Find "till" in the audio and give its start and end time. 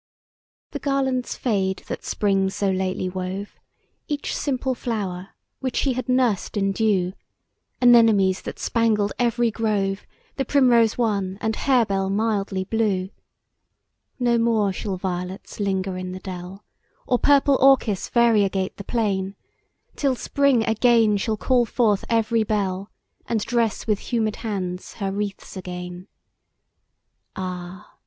19.95-20.15